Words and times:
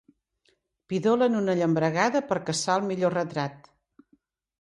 Pidolen 0.93 1.35
una 1.39 1.55
llambregada 1.59 2.21
per 2.31 2.39
caçar 2.47 2.79
el 2.81 2.87
millor 2.93 3.15
retrat. 3.17 3.71